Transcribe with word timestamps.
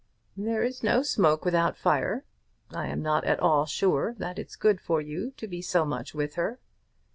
"There 0.35 0.63
is 0.63 0.81
no 0.81 1.03
smoke 1.03 1.45
without 1.45 1.77
fire. 1.77 2.25
I 2.71 2.87
am 2.87 3.03
not 3.03 3.23
at 3.23 3.39
all 3.39 3.67
sure 3.67 4.15
that 4.17 4.39
it's 4.39 4.55
good 4.55 4.81
for 4.81 4.99
you 4.99 5.29
to 5.37 5.47
be 5.47 5.61
so 5.61 5.85
much 5.85 6.15
with 6.15 6.33
her." 6.33 6.59